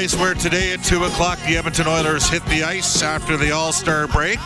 [0.00, 3.70] Place, where today at 2 o'clock the Edmonton Oilers hit the ice after the All
[3.70, 4.38] Star break.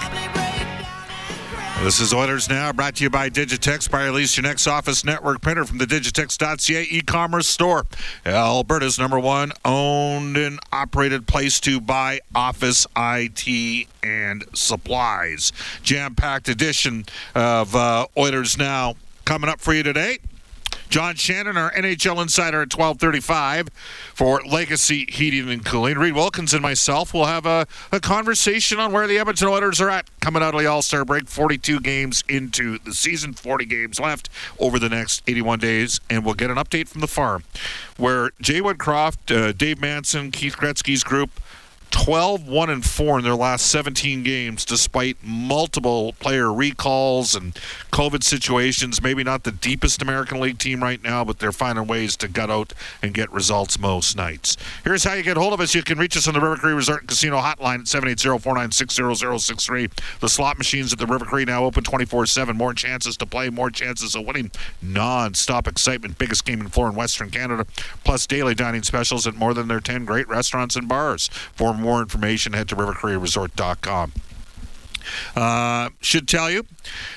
[1.84, 4.12] This is Oilers Now, brought to you by Digitex.
[4.12, 7.86] Lease your next office network printer from the Digitex.ca e-commerce store.
[8.26, 15.52] Alberta's number one owned and operated place to buy office IT and supplies.
[15.84, 17.04] Jam-packed edition
[17.36, 20.18] of uh, Oilers Now coming up for you today.
[20.88, 23.68] John Shannon, our NHL insider at 1235
[24.14, 25.98] for Legacy Heating and Cooling.
[25.98, 29.90] Reid Wilkins and myself will have a, a conversation on where the Edmonton Oilers are
[29.90, 31.28] at coming out of the All-Star break.
[31.28, 34.28] 42 games into the season, 40 games left
[34.58, 37.44] over the next 81 days, and we'll get an update from the farm
[37.96, 41.30] where Jay Woodcroft, uh, Dave Manson, Keith Gretzky's group
[41.94, 47.54] 12 1 and 4 in their last 17 games despite multiple player recalls and
[47.92, 49.00] covid situations.
[49.00, 52.50] Maybe not the deepest american league team right now but they're finding ways to gut
[52.50, 54.56] out and get results most nights.
[54.82, 55.72] Here's how you get hold of us.
[55.74, 59.84] You can reach us on the river cree resort and casino hotline at 780-496-0063
[60.20, 63.70] the slot machines at the river cree now open 24-7 more chances to play more
[63.70, 64.50] chances of winning.
[64.82, 66.18] Non-stop excitement.
[66.18, 67.66] Biggest game in floor in western canada.
[68.04, 71.28] Plus daily dining specials at more than their 10 great restaurants and bars.
[71.54, 74.12] For more information, head to rivercreeresort.com.
[75.36, 76.64] Uh, should tell you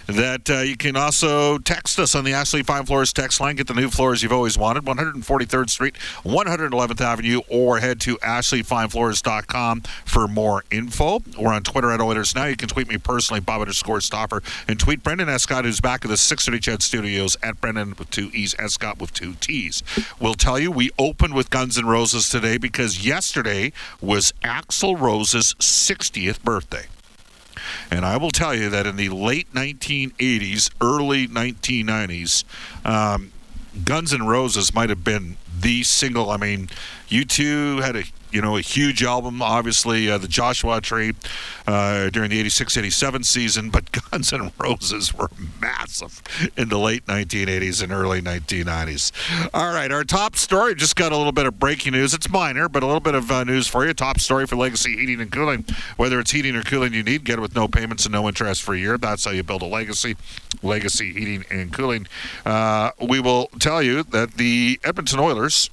[0.07, 3.55] that uh, you can also text us on the Ashley Fine Floors text line.
[3.55, 9.81] Get the new floors you've always wanted, 143rd Street, 111th Avenue, or head to ashleyfinefloors.com
[10.05, 11.21] for more info.
[11.37, 12.45] We're on Twitter at Oilers Now.
[12.45, 16.09] You can tweet me personally, Bob underscore Stauffer, and tweet Brendan Escott, who's back at
[16.09, 19.83] the 630 Ched Studios at Brendan with two E's, Escott with two T's.
[20.19, 23.71] We'll tell you we opened with Guns N' Roses today because yesterday
[24.01, 26.87] was Axl Rose's 60th birthday.
[27.91, 32.43] And I will tell you that in the late 1980s, early 1990s,
[32.85, 33.31] um,
[33.83, 36.29] Guns N' Roses might have been the single.
[36.29, 36.69] I mean,
[37.09, 41.13] U2 had a you know a huge album, obviously uh, the Joshua Tree
[41.65, 45.29] uh, during the 86-87 season, but Guns N' Roses were
[45.61, 46.21] massive
[46.57, 49.11] in the late 1980s and early 1990s.
[49.53, 52.13] All right, our top story just got a little bit of breaking news.
[52.13, 53.93] It's minor, but a little bit of uh, news for you.
[53.93, 55.65] Top story for Legacy Heating and Cooling.
[55.95, 58.61] Whether it's heating or cooling you need, get it with no payments and no interest
[58.61, 58.97] for a year.
[58.97, 60.17] That's how you build a legacy.
[60.61, 62.07] Legacy Heating and Cooling.
[62.45, 65.69] Uh, we will tell you that the Edmonton Oilers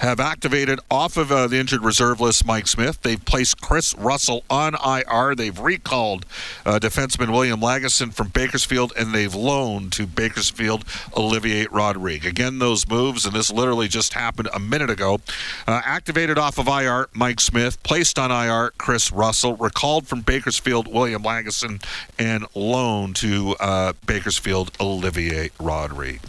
[0.00, 3.00] have activated off of uh, the injured reserve list Mike Smith.
[3.02, 5.34] They've placed Chris Russell on IR.
[5.34, 6.26] They've recalled
[6.66, 10.84] uh, defenseman William Lagesson from Bakersfield, and they've loaned to Bakersfield
[11.16, 12.26] Olivier Rodrigue.
[12.26, 15.20] Again, those moves, and this literally just happened a minute ago.
[15.66, 20.92] Uh, activated off of IR Mike Smith, placed on IR Chris Russell, recalled from Bakersfield
[20.92, 21.82] William Lagesson,
[22.18, 26.20] and loaned to uh, Bakersfield Olivier Rodrigue.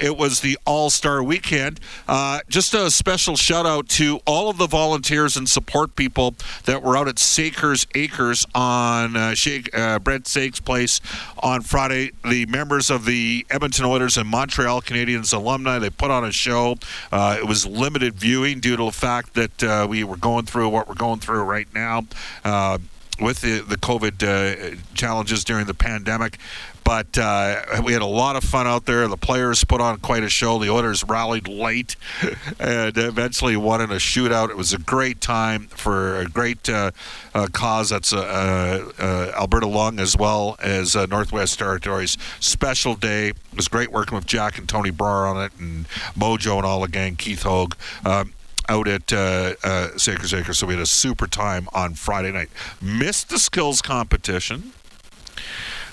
[0.00, 1.80] It was the All Star Weekend.
[2.08, 6.34] Uh, just a special shout out to all of the volunteers and support people
[6.64, 11.00] that were out at Sakers Acres on uh, Shake, uh, Sake's place
[11.42, 12.12] on Friday.
[12.28, 16.76] The members of the Edmonton Oilers and Montreal Canadiens alumni they put on a show.
[17.10, 20.68] Uh, it was limited viewing due to the fact that uh, we were going through
[20.68, 22.04] what we're going through right now
[22.44, 22.78] uh,
[23.20, 26.38] with the, the COVID uh, challenges during the pandemic.
[26.84, 29.06] But uh, we had a lot of fun out there.
[29.08, 30.58] The players put on quite a show.
[30.58, 31.96] The Oilers rallied late
[32.58, 34.50] and eventually won in a shootout.
[34.50, 36.90] It was a great time for a great uh,
[37.34, 37.90] uh, cause.
[37.90, 42.18] That's uh, uh, Alberta Lung as well as uh, Northwest Territories.
[42.40, 43.28] Special day.
[43.28, 45.86] It was great working with Jack and Tony Brar on it and
[46.18, 47.74] Mojo and all the gang, Keith Hogue.
[48.04, 48.32] Um,
[48.68, 50.58] out at uh, uh, Acres.
[50.58, 52.48] So we had a super time on Friday night.
[52.80, 54.72] Missed the skills competition.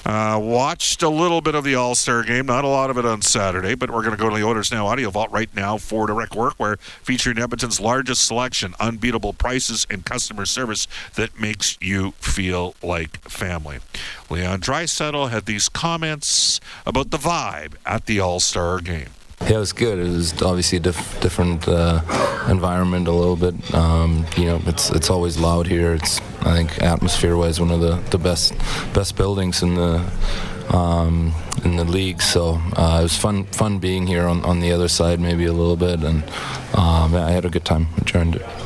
[0.05, 3.05] Uh, watched a little bit of the All Star game, not a lot of it
[3.05, 5.77] on Saturday, but we're going to go to the Oilers Now Audio Vault right now
[5.77, 12.11] for direct workwear, featuring Edmonton's largest selection, unbeatable prices, and customer service that makes you
[12.19, 13.79] feel like family.
[14.29, 19.09] Leon Draisaitl had these comments about the vibe at the All Star game.
[19.41, 19.99] Yeah, it was good.
[19.99, 22.01] It was obviously a diff- different uh,
[22.49, 23.55] environment a little bit.
[23.73, 25.93] Um, you know, it's it's always loud here.
[25.93, 28.53] It's I think atmosphere-wise one of the, the best
[28.93, 30.03] best buildings in the
[30.69, 31.33] um,
[31.63, 32.21] in the league.
[32.21, 35.53] So uh, it was fun fun being here on, on the other side maybe a
[35.53, 36.23] little bit, and
[36.75, 37.87] um, I had a good time.
[37.97, 38.58] Enjoyed it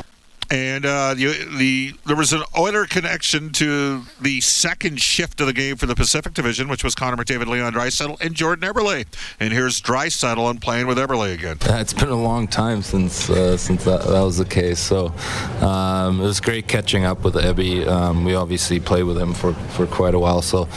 [0.54, 1.26] and uh, the,
[1.58, 5.96] the there was an Oiler connection to the second shift of the game for the
[5.96, 9.04] Pacific Division, which was Connor McDavid, Leon Draisaitl, and Jordan Eberle.
[9.40, 11.56] And here's Draisaitl and playing with Eberle again.
[11.66, 14.78] Yeah, it's been a long time since uh, since that, that, was the case.
[14.78, 15.12] So
[15.60, 17.88] um, it was great catching up with Ebby.
[17.88, 20.68] Um, we obviously played with him for, for quite a while, so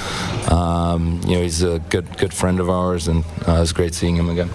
[0.50, 3.94] um, you know he's a good good friend of ours, and uh, it was great
[3.94, 4.50] seeing him again.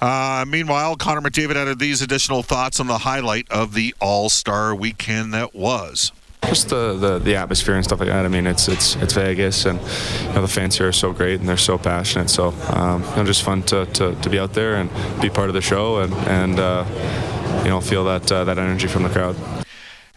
[0.00, 4.74] Uh, meanwhile, Connor McDavid added these additional thoughts on the highlight of the All Star
[4.74, 6.12] weekend that was.
[6.44, 8.24] Just the, the, the atmosphere and stuff like that.
[8.24, 11.40] I mean, it's it's it's Vegas, and you know the fans here are so great
[11.40, 12.30] and they're so passionate.
[12.30, 14.88] So um, you know, just fun to, to, to, be out there and
[15.20, 16.84] be part of the show and and uh,
[17.64, 19.57] you know feel that uh, that energy from the crowd.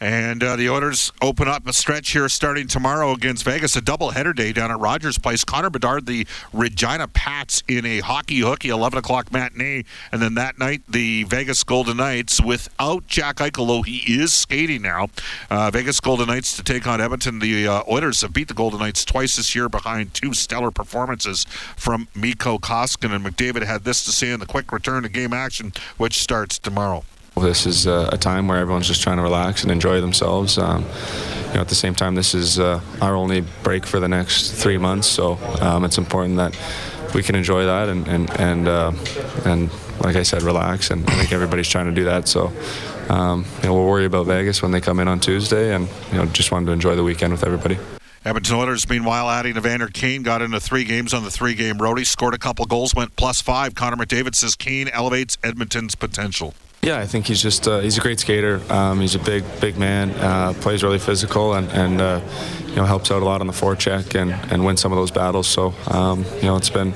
[0.02, 4.36] And uh, the Oilers open up a stretch here starting tomorrow against Vegas, a doubleheader
[4.36, 5.44] day down at Rogers Place.
[5.44, 9.86] Connor Bedard, the Regina Pats in a hockey hooky 11 o'clock matinee.
[10.12, 14.82] And then that night, the Vegas Golden Knights without Jack Eichel, though he is skating
[14.82, 15.10] now.
[15.52, 17.38] Uh, Vegas Golden Knights to take on Edmonton.
[17.38, 21.46] The uh, Oilers have beat the Golden Knights twice this year behind two stellar performances
[21.78, 23.14] from Mikko Koskinen.
[23.14, 26.58] And McDavid had this to say in the quick return to game action, which starts
[26.58, 27.04] tomorrow.
[27.42, 30.58] This is uh, a time where everyone's just trying to relax and enjoy themselves.
[30.58, 30.84] Um,
[31.48, 34.52] you know, at the same time, this is uh, our only break for the next
[34.52, 36.58] three months, so um, it's important that
[37.14, 38.92] we can enjoy that and and and, uh,
[39.46, 40.92] and like I said, relax.
[40.92, 42.28] And I think everybody's trying to do that.
[42.28, 42.52] So.
[43.10, 46.18] Um, you know, we'll worry about Vegas when they come in on Tuesday, and you
[46.18, 47.78] know, just wanted to enjoy the weekend with everybody.
[48.24, 52.36] Edmonton Oilers, meanwhile, adding Evander Kane, got into three games on the three-game roadie, scored
[52.36, 53.76] a couple goals, went plus five.
[53.76, 56.54] Connor McDavid says Kane elevates Edmonton's potential.
[56.84, 58.60] Yeah, I think he's just uh, he's a great skater.
[58.72, 60.10] Um, he's a big big man.
[60.12, 62.22] Uh, plays really physical and and uh,
[62.66, 65.12] you know helps out a lot on the forecheck and and win some of those
[65.12, 65.48] battles.
[65.48, 66.94] So um, you know it's been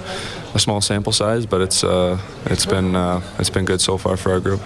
[0.56, 4.18] a small sample size, but it's uh, it's been uh, it's been good so far
[4.18, 4.62] for our group.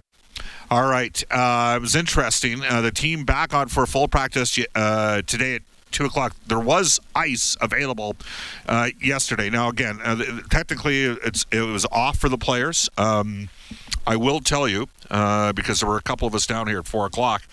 [0.72, 2.60] All right, uh, it was interesting.
[2.60, 6.36] the team back on for full practice today at two o'clock.
[6.48, 8.16] There was ice available
[8.68, 9.50] uh, yesterday.
[9.50, 12.90] Now, again, uh, technically, it's it was off for the players.
[12.98, 13.50] Um,
[14.06, 16.88] I will tell you uh, because there were a couple of us down here at
[16.88, 17.44] four o'clock.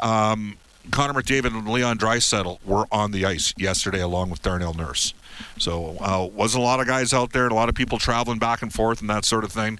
[0.00, 0.56] Um,
[0.90, 5.14] Connor McDavid and Leon Draisaitl were on the ice yesterday along with Darnell Nurse.
[5.58, 8.38] So uh, wasn't a lot of guys out there, and a lot of people traveling
[8.38, 9.78] back and forth and that sort of thing.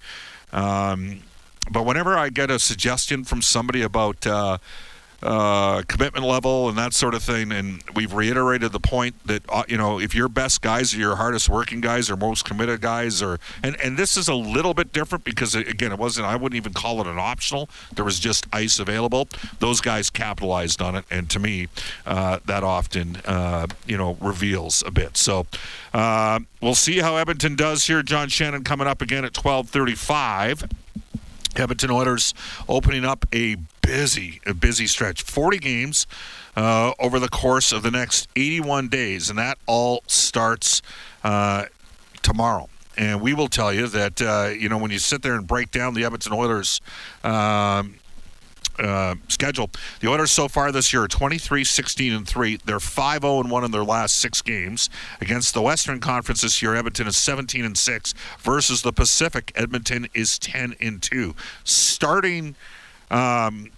[0.53, 1.21] Um,
[1.71, 4.27] but whenever I get a suggestion from somebody about
[5.23, 7.53] uh, commitment level and that sort of thing.
[7.53, 11.17] And we've reiterated the point that uh, you know if your best guys are your
[11.17, 14.93] hardest working guys or most committed guys, or and and this is a little bit
[14.93, 17.69] different because again it wasn't I wouldn't even call it an optional.
[17.95, 19.29] There was just ice available.
[19.59, 21.69] Those guys capitalized on it, and to me,
[22.05, 25.17] uh, that often uh, you know reveals a bit.
[25.17, 25.47] So
[25.95, 28.03] uh, we'll see how Edmonton does here.
[28.03, 30.69] John Shannon coming up again at twelve thirty five.
[31.59, 32.35] Edmonton Oilers
[32.69, 35.23] opening up a busy, a busy stretch.
[35.23, 36.07] 40 games
[36.57, 40.83] uh, over the course of the next 81 days, and that all starts
[41.25, 41.65] uh,
[42.23, 42.69] tomorrow.
[42.97, 45.71] And we will tell you that uh, you know when you sit there and break
[45.71, 46.81] down the Edmonton Oilers.
[47.23, 47.97] Um,
[48.79, 49.71] uh, schedule.
[50.01, 52.59] The Oilers so far this year are 23 16 and 3.
[52.65, 54.91] They're 5 0 and 1 in their last six games.
[55.21, 59.53] Against the Western Conference this year, Edmonton is 17 and 6 versus the Pacific.
[59.55, 61.35] Edmonton is 10 and 2.
[61.65, 62.55] Starting
[63.11, 63.71] um,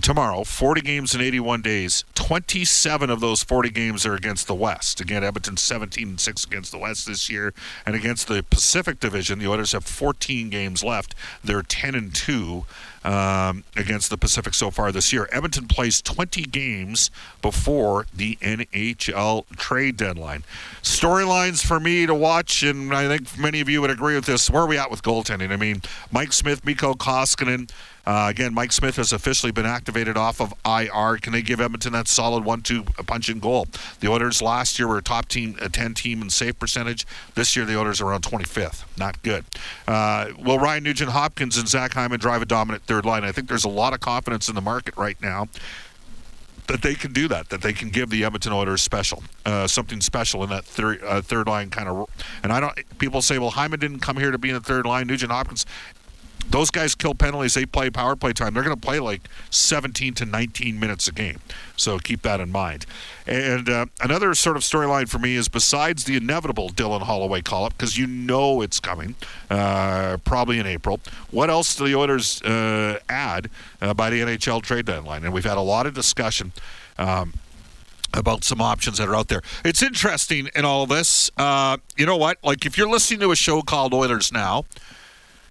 [0.00, 2.04] tomorrow, 40 games in 81 days.
[2.14, 5.00] 27 of those 40 games are against the West.
[5.00, 7.52] Again, Edmonton 17 and 6 against the West this year,
[7.86, 11.14] and against the Pacific Division, the Oilers have 14 games left.
[11.42, 12.64] They're 10 and 2
[13.04, 15.28] um, against the Pacific so far this year.
[15.30, 17.10] Edmonton plays 20 games
[17.42, 20.44] before the NHL trade deadline.
[20.82, 24.50] Storylines for me to watch, and I think many of you would agree with this.
[24.50, 25.50] Where are we at with goaltending?
[25.50, 27.70] I mean, Mike Smith, Mikko Koskinen.
[28.06, 31.18] Uh, again, Mike Smith has officially been activated off of IR.
[31.18, 33.66] Can they give Edmonton that solid one-two punch and goal?
[34.00, 37.06] The Oilers last year were a top team, a 10 team in save percentage.
[37.34, 38.84] This year, the Oilers are around 25th.
[38.98, 39.44] Not good.
[39.88, 43.24] Uh, will Ryan Nugent Hopkins and Zach Hyman drive a dominant third line?
[43.24, 45.48] I think there's a lot of confidence in the market right now
[46.66, 50.00] that they can do that, that they can give the Edmonton Oilers special, uh, something
[50.00, 52.08] special in that third uh, third line kind of.
[52.42, 52.98] And I don't.
[52.98, 55.06] People say, well, Hyman didn't come here to be in the third line.
[55.06, 55.66] Nugent Hopkins
[56.50, 57.54] those guys kill penalties.
[57.54, 58.54] They play power play time.
[58.54, 61.40] They're going to play like 17 to 19 minutes a game.
[61.76, 62.86] So keep that in mind.
[63.26, 67.64] And uh, another sort of storyline for me is besides the inevitable Dylan Holloway call
[67.64, 69.16] up, because you know it's coming,
[69.50, 71.00] uh, probably in April.
[71.30, 75.24] What else do the Oilers uh, add uh, by the NHL trade deadline?
[75.24, 76.52] And we've had a lot of discussion.
[76.98, 77.34] Um,
[78.16, 79.42] about some options that are out there.
[79.64, 81.32] It's interesting in all this.
[81.36, 82.38] Uh, you know what?
[82.44, 84.64] Like if you're listening to a show called Oilers Now,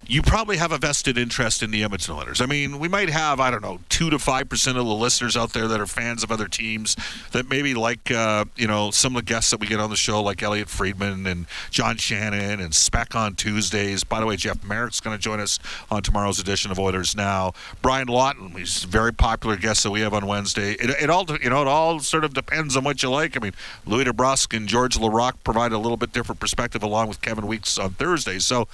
[0.06, 2.40] you probably have a vested interest in the Edmonton Oilers.
[2.40, 5.52] I mean, we might have, I don't know, 2 to 5% of the listeners out
[5.52, 6.96] there that are fans of other teams
[7.32, 9.96] that maybe like, uh, you know, some of the guests that we get on the
[9.96, 14.04] show, like Elliotte Friedman and John Shannon and Spec on Tuesdays.
[14.04, 15.58] By the way, Jeff Marek's going to join us
[15.90, 17.52] on tomorrow's edition of Oilers Now.
[17.82, 20.72] Brian Lawton, he's a very popular guest that we have on Wednesday.
[20.72, 23.36] It, it all, you know, it all sort of depends on what you like.
[23.36, 23.54] I mean,
[23.86, 27.78] Louis DeBrusk and George Laraque provide a little bit different perspective along with Kevin Weeks
[27.78, 28.38] on Thursday.
[28.38, 28.68] So,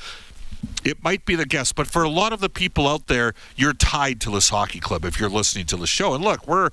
[0.85, 3.73] it might be the guest, but for a lot of the people out there, you're
[3.73, 6.15] tied to this hockey club if you're listening to the show.
[6.15, 6.71] And look, we're.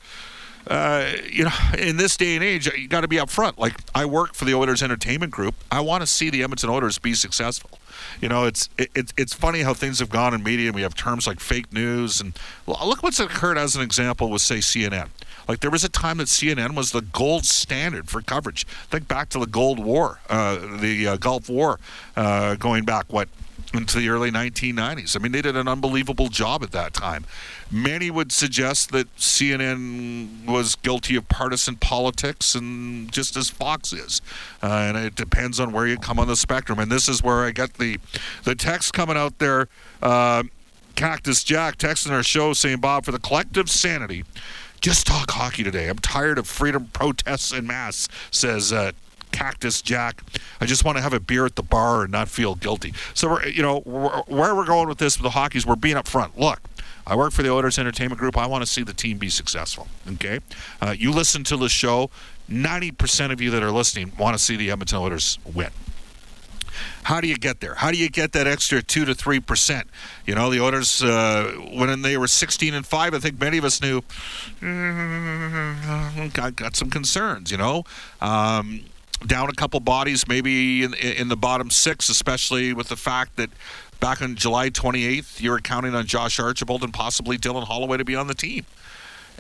[0.70, 3.58] Uh, you know, in this day and age, you got to be upfront.
[3.58, 5.56] Like I work for the Oilers Entertainment Group.
[5.72, 7.80] I want to see the Edmonton Oilers be successful.
[8.20, 10.68] You know, it's it, it's funny how things have gone in media.
[10.68, 12.38] and We have terms like fake news, and
[12.68, 15.08] look what's occurred as an example with say CNN.
[15.48, 18.68] Like there was a time that CNN was the gold standard for coverage.
[18.90, 21.80] Think back to the Gold War, uh, the uh, Gulf War,
[22.16, 23.30] uh, going back what
[23.74, 25.16] into the early 1990s.
[25.16, 27.26] I mean, they did an unbelievable job at that time.
[27.70, 34.22] Many would suggest that CNN was guilty of partisan politics, and just as Fox is.
[34.64, 36.80] Uh, and it depends on where you come on the spectrum.
[36.80, 38.00] And this is where I get the
[38.44, 39.68] the text coming out there.
[40.02, 40.44] Uh,
[40.96, 44.26] Cactus Jack texting our show saying, Bob, for the collective sanity,
[44.82, 45.90] just talk hockey today.
[45.90, 48.94] I'm tired of freedom protests and masse, says uh,
[49.32, 50.22] Cactus Jack.
[50.62, 52.94] I just want to have a beer at the bar and not feel guilty.
[53.14, 55.76] So, we're, you know, we're, where we're going with this with the hockey is we're
[55.76, 56.38] being upfront.
[56.38, 56.60] Look,
[57.06, 58.38] I work for the Oilers Entertainment Group.
[58.38, 59.88] I want to see the team be successful.
[60.14, 60.40] Okay,
[60.82, 62.10] uh, you listen to the show.
[62.50, 65.70] Ninety percent of you that are listening want to see the Edmonton Oilers win.
[67.04, 67.76] How do you get there?
[67.76, 69.88] How do you get that extra two to three percent?
[70.26, 73.64] You know, the Oilers uh, when they were sixteen and five, I think many of
[73.64, 74.02] us knew
[74.62, 77.52] mm, got got some concerns.
[77.52, 77.84] You know.
[78.20, 78.82] Um,
[79.26, 83.50] down a couple bodies, maybe in, in the bottom six, especially with the fact that
[84.00, 88.06] back on July 28th, you were counting on Josh Archibald and possibly Dylan Holloway to
[88.06, 88.66] be on the team.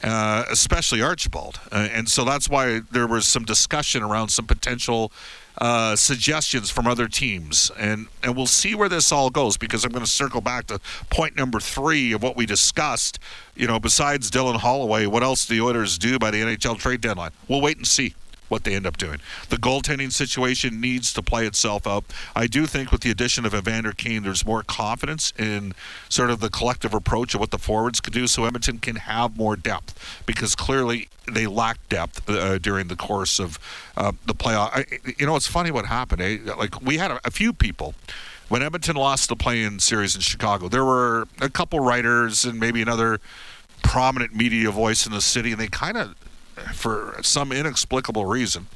[0.03, 1.60] Uh, especially Archibald.
[1.72, 5.12] Uh, and so that's why there was some discussion around some potential
[5.57, 7.72] uh, suggestions from other teams.
[7.79, 10.79] And, and we'll see where this all goes because I'm going to circle back to
[11.10, 13.17] point number three of what we discussed.
[13.55, 17.01] You know, besides Dylan Holloway, what else do the Oilers do by the NHL trade
[17.01, 17.31] deadline?
[17.48, 18.13] We'll wait and see
[18.50, 19.20] what they end up doing.
[19.50, 22.06] The goaltending situation needs to play itself out.
[22.36, 25.74] I do think with the addition of Evander Kane, there's more confidence in
[26.10, 29.38] sort of the collective approach of what the forwards could do, so Edmonton can have
[29.38, 33.60] more depth because clearly they lacked depth uh, during the course of
[33.98, 34.70] uh, the playoff.
[34.74, 34.86] I,
[35.18, 36.22] you know, it's funny what happened.
[36.22, 36.38] Eh?
[36.58, 37.96] Like we had a, a few people
[38.50, 40.70] when Edmonton lost the play-in series in Chicago.
[40.70, 43.20] There were a couple writers and maybe another
[43.84, 46.16] prominent media voice in the city, and they kind of
[46.74, 48.68] for some inexplicable reason,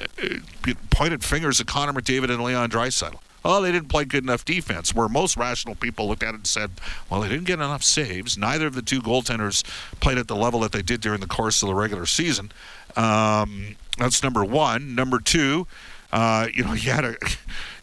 [0.00, 3.18] uh, pointed fingers at Connor McDavid and Leon Draisaitl.
[3.44, 4.94] Oh, they didn't play good enough defense.
[4.94, 6.70] Where most rational people looked at it and said,
[7.08, 8.36] well, they didn't get enough saves.
[8.36, 9.64] Neither of the two goaltenders
[10.00, 12.50] played at the level that they did during the course of the regular season.
[12.96, 14.94] Um, that's number one.
[14.94, 15.66] Number two,
[16.12, 17.16] uh, you know, you had a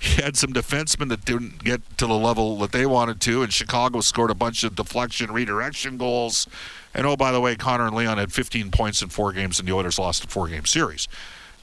[0.02, 3.54] you had some defensemen that didn't get to the level that they wanted to, and
[3.54, 6.48] Chicago scored a bunch of deflection, redirection goals.
[6.96, 9.68] And oh, by the way, Connor and Leon had 15 points in four games, and
[9.68, 11.08] the Oilers lost a four-game series.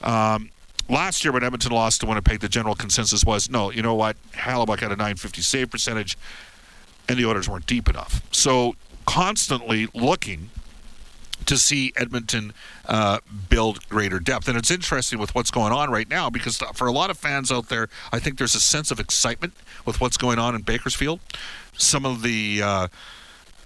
[0.03, 0.51] Um,
[0.89, 4.17] last year, when Edmonton lost to Winnipeg, the general consensus was, no, you know what?
[4.33, 6.19] Hellebuyck had a 950 save percentage,
[7.09, 8.21] and the Oilers weren't deep enough.
[8.31, 10.51] So constantly looking
[11.47, 12.53] to see Edmonton
[12.87, 14.49] uh, build greater depth.
[14.49, 17.51] And it's interesting with what's going on right now because for a lot of fans
[17.51, 21.21] out there, I think there's a sense of excitement with what's going on in Bakersfield.
[21.77, 22.89] Some of the uh,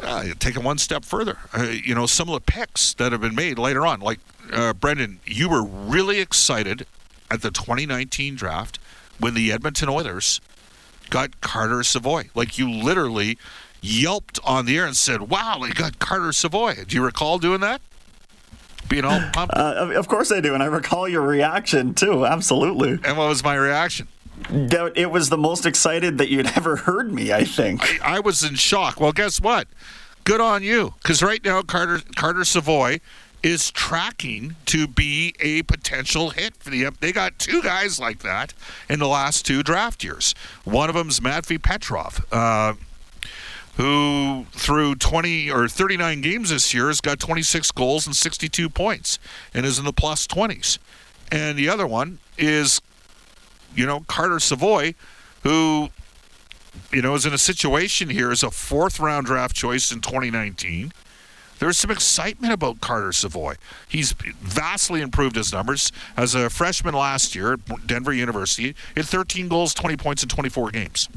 [0.01, 1.39] uh, take it one step further.
[1.57, 4.21] Uh, you know, some of the picks that have been made later on, like
[4.53, 6.87] uh, Brendan, you were really excited
[7.31, 8.79] at the 2019 draft
[9.19, 10.41] when the Edmonton Oilers
[11.11, 12.25] got Carter Savoie.
[12.35, 13.39] Like you literally
[13.81, 17.61] yelped on the air and said, "Wow, they got Carter Savoie." Do you recall doing
[17.61, 17.81] that?
[18.89, 19.55] Being all pumped.
[19.57, 22.25] Uh, of course I do, and I recall your reaction too.
[22.25, 22.99] Absolutely.
[23.05, 24.09] And what was my reaction?
[24.51, 27.33] It was the most excited that you'd ever heard me.
[27.33, 28.03] I think.
[28.03, 29.01] I, I was in shock.
[29.01, 29.69] Well, guess what?
[30.25, 33.01] Good on you, because right now Carter Carter Savoie
[33.43, 36.89] is tracking to be a potential hit for the.
[37.01, 38.53] They got two guys like that
[38.89, 40.35] in the last two draft years.
[40.65, 42.25] One of them's Matvey Petrov.
[42.33, 42.75] Uh,
[43.77, 49.19] who through 20 or 39 games this year has got 26 goals and 62 points
[49.53, 50.79] and is in the plus 20s.
[51.31, 52.81] And the other one is,
[53.77, 54.95] you know, Carter Savoie,
[55.43, 55.91] who,
[56.93, 60.93] you know, is in a situation here as a fourth round draft choice in 2019.
[61.59, 63.55] There's some excitement about Carter Savoie.
[63.89, 68.69] He's vastly improved his numbers as a freshman last year at Denver University.
[68.69, 71.09] He had 13 goals, 20 points in 24 games.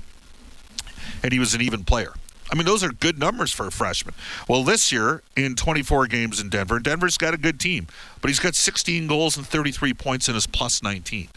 [1.23, 2.13] And he was an even player.
[2.51, 4.15] I mean, those are good numbers for a freshman.
[4.47, 7.87] Well, this year in 24 games in Denver, Denver's got a good team,
[8.21, 11.27] but he's got 16 goals and 33 points in his plus 19.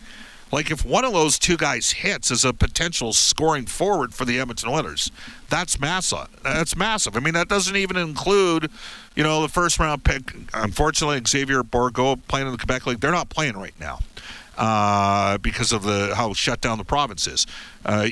[0.53, 4.39] Like if one of those two guys hits as a potential scoring forward for the
[4.39, 5.11] Edmonton Oilers,
[5.49, 6.29] that's massive.
[6.43, 7.17] That's massive.
[7.17, 8.71] I mean, that doesn't even include,
[9.17, 10.35] you know, the first round pick.
[10.53, 13.01] Unfortunately, Xavier Bourgault playing in the Quebec League.
[13.01, 14.01] They're not playing right now
[14.59, 17.47] uh, because of the how shut down the province is.
[17.85, 18.09] Uh,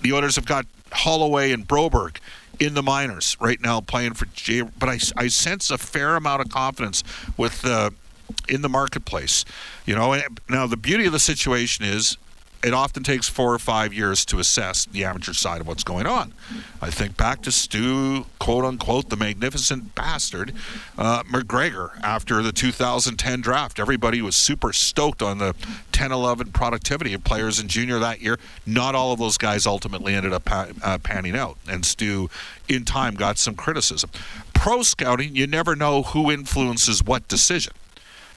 [0.00, 2.16] the Oilers have got Holloway and Broberg
[2.58, 4.62] in the minors right now playing for Jay.
[4.62, 7.04] But I, I sense a fair amount of confidence
[7.36, 7.90] with uh,
[8.48, 9.44] in the marketplace.
[9.86, 12.16] You know, now the beauty of the situation is
[12.62, 16.06] it often takes four or five years to assess the amateur side of what's going
[16.06, 16.34] on.
[16.82, 20.52] I think back to Stu, quote unquote, the magnificent bastard,
[20.98, 23.78] uh, MacGregor after the 2010 draft.
[23.78, 25.54] Everybody was super stoked on the
[25.92, 28.38] 10 11 productivity of players in junior that year.
[28.66, 32.28] Not all of those guys ultimately ended up pa- uh, panning out, and Stu,
[32.68, 34.10] in time, got some criticism.
[34.52, 37.72] Pro scouting, you never know who influences what decision.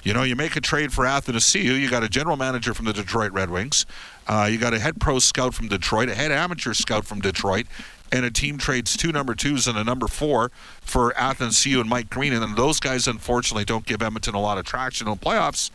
[0.04, 2.94] You know, you make a trade for Athanasiu, you got a general manager from the
[2.94, 3.86] Detroit Red Wings,
[4.28, 7.68] uh, you got a head pro scout from Detroit, a head amateur scout from Detroit,
[8.12, 12.10] and a team trades two number twos and a number four for Athanasiu and Mike
[12.10, 15.72] Green, and those guys unfortunately don't give Edmonton a lot of traction in the playoffs.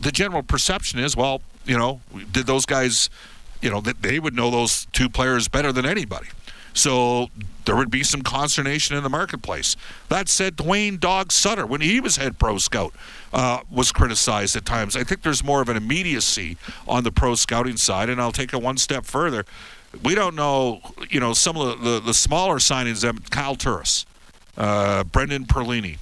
[0.00, 2.00] The general perception is, well, you know,
[2.30, 3.10] did those guys,
[3.60, 6.28] you know, that they would know those two players better than anybody.
[6.78, 7.28] So
[7.64, 9.74] there would be some consternation in the marketplace.
[10.10, 12.94] That said, Duane Dog Sutter, when he was head pro scout,
[13.32, 14.94] uh, was criticized at times.
[14.94, 18.54] I think there's more of an immediacy on the pro scouting side, and I'll take
[18.54, 19.44] it one step further.
[20.04, 24.06] We don't know, you know, some of the, the, the smaller signings, Kyle Turris,
[24.56, 25.98] uh, Brendan Perlini,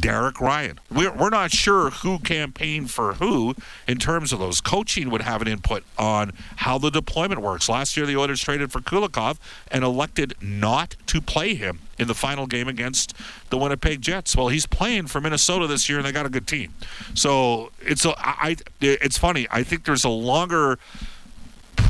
[0.00, 0.80] Derek Ryan.
[0.90, 3.54] We're, we're not sure who campaigned for who
[3.86, 4.60] in terms of those.
[4.60, 7.68] Coaching would have an input on how the deployment works.
[7.68, 9.38] Last year, the Oilers traded for Kulikov
[9.70, 13.14] and elected not to play him in the final game against
[13.50, 14.36] the Winnipeg Jets.
[14.36, 16.74] Well, he's playing for Minnesota this year, and they got a good team.
[17.14, 19.46] So it's a, I, it's funny.
[19.50, 20.78] I think there's a longer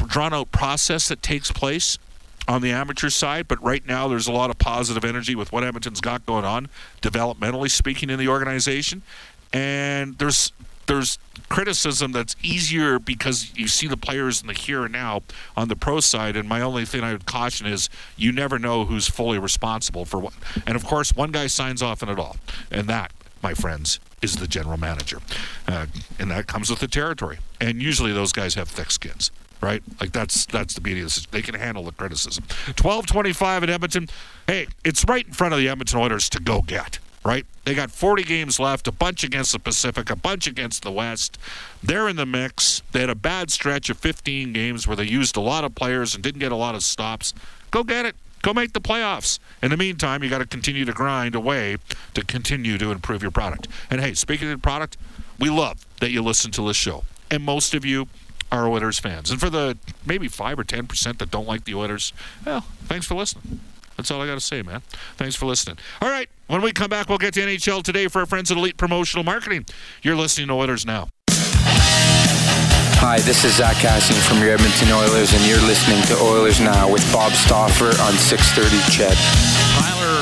[0.06, 1.98] drawn out process that takes place
[2.48, 5.64] on the amateur side, but right now there's a lot of positive energy with what
[5.64, 6.68] Edmonton's got going on,
[7.02, 9.02] developmentally speaking, in the organization.
[9.52, 10.52] And there's
[10.86, 15.22] there's criticism that's easier because you see the players in the here and now
[15.56, 16.36] on the pro side.
[16.36, 20.18] And my only thing I would caution is you never know who's fully responsible for
[20.18, 20.32] what.
[20.66, 22.36] And of course, one guy signs off on it all,
[22.70, 25.18] and that, my friends, is the general manager,
[25.68, 25.86] uh,
[26.18, 27.38] and that comes with the territory.
[27.60, 29.82] And usually those guys have thick skins right?
[30.00, 31.26] Like that's that's the beauty of this.
[31.26, 32.44] They can handle the criticism.
[32.76, 34.08] Twelve twenty-five at Edmonton.
[34.46, 36.98] Hey, it's right in front of the Edmonton Oilers to go get.
[37.24, 37.44] right?
[37.64, 41.36] They got 40 games left, a bunch against the Pacific, a bunch against the West.
[41.82, 42.82] They're in the mix.
[42.92, 46.14] They had a bad stretch of 15 games where they used a lot of players
[46.14, 47.34] and didn't get a lot of stops.
[47.72, 48.14] Go get it.
[48.42, 49.40] Go make the playoffs.
[49.60, 51.78] In the meantime, you got to continue to grind away
[52.14, 53.66] to continue to improve your product.
[53.90, 54.96] And hey, speaking of product,
[55.40, 57.02] we love that you listen to this show.
[57.28, 58.06] And most of you
[58.50, 59.30] are Oilers fans.
[59.30, 62.12] And for the maybe 5 or 10% that don't like the Oilers,
[62.44, 63.60] well, thanks for listening.
[63.96, 64.82] That's all I got to say, man.
[65.16, 65.78] Thanks for listening.
[66.02, 68.56] All right, when we come back, we'll get to NHL today for our friends at
[68.56, 69.64] Elite Promotional Marketing.
[70.02, 71.08] You're listening to Oilers Now.
[72.98, 76.90] Hi, this is Zack Kassian from your Edmonton Oilers, and you're listening to Oilers Now
[76.90, 79.16] with Bob Stauffer on 630 CHED.
[79.76, 80.15] Tyler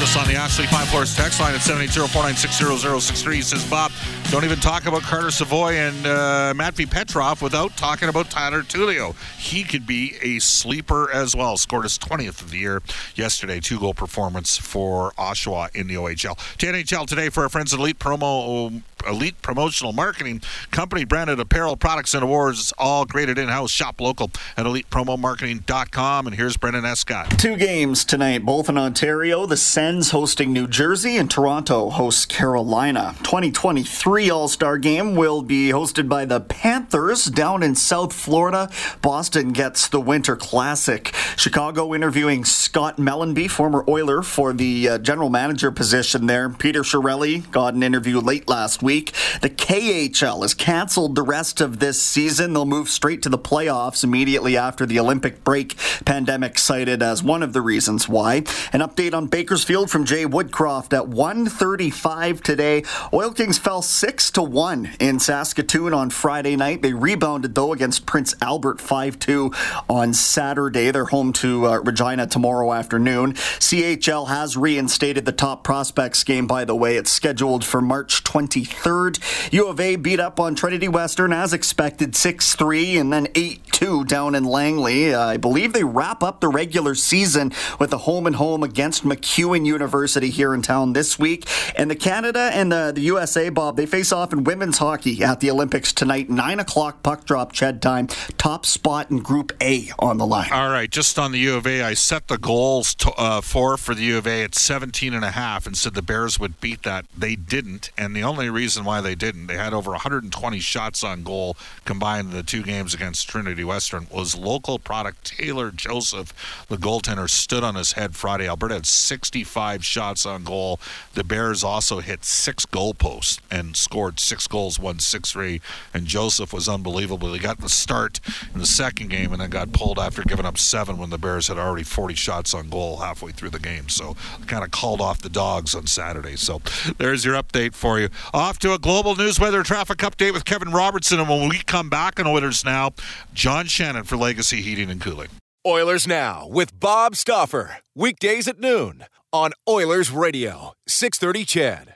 [0.00, 3.42] us on the Ashley Fine Floors text line at 780-496-0063.
[3.42, 3.90] Says, Bob,
[4.30, 9.16] don't even talk about Carter Savoie and uh, Matvey Petrov without talking about Tyler Tullio.
[9.38, 11.56] He could be a sleeper as well.
[11.56, 12.82] Scored his 20th of the year
[13.14, 13.60] yesterday.
[13.60, 16.36] Two-goal performance for Oshawa in the OHL.
[16.58, 21.76] To NHL today for our friends at Elite Promo elite promotional marketing company branded apparel
[21.76, 23.70] products and awards all graded in-house.
[23.70, 27.38] Shop local at elitepromomarketing.com and here's brendan escott.
[27.38, 29.46] Two games tonight both in ontario.
[29.46, 33.14] The sens hosting new jersey and toronto hosts carolina.
[33.18, 38.70] 2023 all-star game will be hosted by the panthers down in south florida.
[39.02, 41.14] Boston gets the winter classic.
[41.36, 46.48] Chicago interviewing scott mellanby former oiler for the uh, general manager position there.
[46.48, 49.12] Peter Chiarelli got an interview late last week week.
[49.42, 52.54] The KHL has canceled the rest of this season.
[52.54, 55.76] They'll move straight to the playoffs immediately after the Olympic break.
[56.06, 58.36] Pandemic cited as one of the reasons why.
[58.72, 62.82] An update on Bakersfield from Jay Woodcroft at 1:35 today.
[63.12, 66.80] Oil Kings fell six to one in Saskatoon on Friday night.
[66.80, 69.54] They rebounded though against Prince Albert 5-2
[69.90, 70.90] on Saturday.
[70.90, 73.34] They're home to uh, Regina tomorrow afternoon.
[73.34, 76.46] CHL has reinstated the top prospects game.
[76.46, 79.18] By the way, it's scheduled for March 23rd third.
[79.50, 83.60] U of A beat up on Trinity Western as expected 6 3 and then 8
[83.72, 85.14] 2 down in Langley.
[85.14, 89.04] Uh, I believe they wrap up the regular season with a home and home against
[89.04, 91.48] MacEwan University here in town this week.
[91.76, 95.40] And the Canada and the, the USA, Bob, they face off in women's hockey at
[95.40, 96.30] the Olympics tonight.
[96.30, 98.06] 9 o'clock puck drop CHED time.
[98.36, 100.50] Top spot in Group A on the line.
[100.52, 103.76] All right, just on the U of A, I set the goals to, uh, for
[103.76, 106.60] for the U of A at 17 and a half and said the Bears would
[106.60, 107.04] beat that.
[107.16, 109.46] They didn't, and the only reason reason why they didn't.
[109.46, 114.06] They had over 120 shots on goal combined in the two games against Trinity Western.
[114.10, 116.34] Was local product Taylor Joseph,
[116.68, 118.46] the goaltender, stood on his head Friday.
[118.46, 120.78] Alberta had 65 shots on goal.
[121.14, 125.62] The Bears also hit six goalposts and scored six goals, won 6 3.
[125.94, 127.32] And Joseph was unbelievable.
[127.32, 128.20] He got the start
[128.52, 131.48] in the second game and then got pulled after giving up seven when the Bears
[131.48, 133.88] had already 40 shots on goal halfway through the game.
[133.88, 134.14] So
[134.46, 136.36] kind of called off the dogs on Saturday.
[136.36, 136.60] So
[136.98, 138.10] there's your update for you.
[138.34, 141.20] Off to a global news weather traffic update with Kevin Robertson.
[141.20, 142.92] And when we come back on Oilers Now,
[143.34, 145.28] John Shannon for Legacy Heating and Cooling.
[145.66, 147.78] Oilers Now with Bob Stauffer.
[147.94, 151.94] Weekdays at noon on Oilers Radio, 630 CHED.